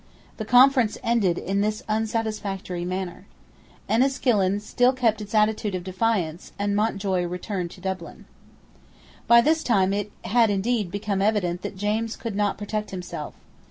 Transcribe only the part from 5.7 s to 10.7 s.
of defiance; and Mountjoy returned to Dublin, By this time it had